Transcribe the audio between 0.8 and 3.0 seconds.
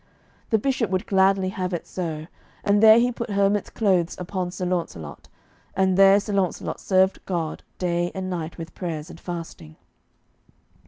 would gladly have it so, and there